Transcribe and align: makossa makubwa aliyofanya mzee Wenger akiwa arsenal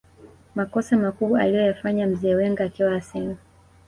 makossa 0.55 0.97
makubwa 0.97 1.41
aliyofanya 1.41 2.07
mzee 2.07 2.35
Wenger 2.35 2.65
akiwa 2.65 2.91
arsenal 2.95 3.35